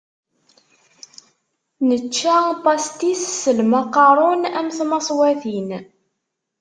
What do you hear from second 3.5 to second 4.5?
lmaqarun